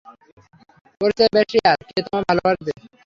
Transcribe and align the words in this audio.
ওর 1.01 1.11
চেয়ে 1.17 1.33
বেশি 1.35 1.57
আর, 1.71 1.79
কে 1.87 1.99
তোমাকে 2.05 2.25
ভালবাসবে? 2.29 2.71